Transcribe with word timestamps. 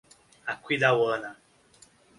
Aquidauana 0.53 1.37